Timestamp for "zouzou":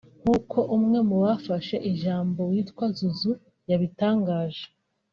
2.97-3.41